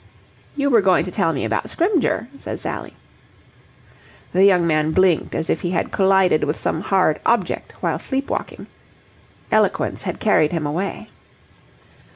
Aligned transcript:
"You 0.55 0.71
were 0.71 0.81
going 0.81 1.03
to 1.05 1.11
tell 1.11 1.31
me 1.31 1.45
about 1.45 1.69
Scrymgeour," 1.69 2.27
said 2.35 2.59
Sally. 2.59 2.95
The 4.33 4.43
young 4.43 4.65
man 4.65 4.93
blinked 4.93 5.35
as 5.35 5.47
if 5.47 5.61
he 5.61 5.69
had 5.69 5.91
collided 5.91 6.43
with 6.43 6.59
some 6.59 6.81
hard 6.81 7.21
object 7.23 7.73
while 7.81 7.99
sleep 7.99 8.27
walking. 8.31 8.65
Eloquence 9.51 10.01
had 10.01 10.19
carried 10.19 10.53
him 10.53 10.65
away. 10.65 11.11